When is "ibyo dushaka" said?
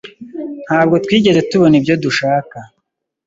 1.79-2.57